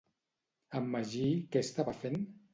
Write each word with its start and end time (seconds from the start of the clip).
En 0.79 0.87
Magí 0.95 1.27
què 1.53 1.65
estava 1.67 1.97
fent? 2.03 2.21